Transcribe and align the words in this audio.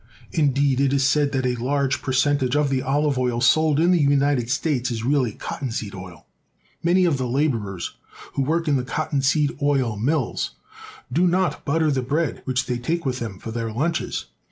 Indeed, 0.31 0.81
it 0.81 0.93
is 0.93 1.07
said 1.07 1.31
that 1.31 1.45
a 1.45 1.53
large 1.63 2.01
percentage 2.01 2.55
of 2.55 2.71
the 2.71 2.81
olive 2.81 3.19
oil 3.19 3.39
sold 3.39 3.79
in 3.79 3.91
the 3.91 4.01
United 4.01 4.49
States 4.49 4.89
is 4.89 5.05
really 5.05 5.31
cotton 5.33 5.69
seed 5.69 5.93
oil. 5.93 6.25
Many 6.81 7.05
of 7.05 7.19
the 7.19 7.27
laborers 7.27 7.97
who 8.33 8.41
work 8.41 8.67
in 8.67 8.77
the 8.77 8.83
cotton 8.83 9.21
seed 9.21 9.55
oil 9.61 9.95
mills 9.97 10.55
do 11.13 11.27
not 11.27 11.65
butter 11.65 11.91
the 11.91 12.01
bread 12.01 12.41
which 12.45 12.65
they 12.65 12.79
take 12.79 13.05
with 13.05 13.19
them 13.19 13.37
for 13.37 13.51
their 13.51 13.71
lunches. 13.71 14.25